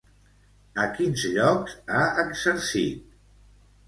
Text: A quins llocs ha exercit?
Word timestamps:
A 0.83 0.85
quins 0.95 1.25
llocs 1.35 1.75
ha 1.97 1.99
exercit? 2.23 3.05